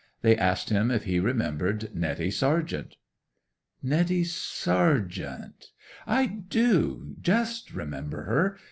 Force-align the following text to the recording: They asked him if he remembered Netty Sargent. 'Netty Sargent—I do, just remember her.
They 0.23 0.35
asked 0.35 0.71
him 0.71 0.89
if 0.89 1.03
he 1.03 1.19
remembered 1.19 1.93
Netty 1.95 2.31
Sargent. 2.31 2.95
'Netty 3.83 4.23
Sargent—I 4.23 6.25
do, 6.25 7.13
just 7.21 7.71
remember 7.71 8.23
her. 8.23 8.57